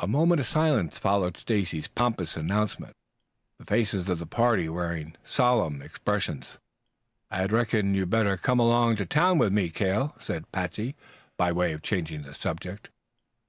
[0.00, 2.94] A moment of silence followed Stacy's pompous announcement,
[3.58, 6.60] the faces of the party wearing solemn expressions.
[7.32, 10.94] "I reckon you'd better come along to town with me, Cale," said Patsey,
[11.36, 12.90] by way of changing the subject.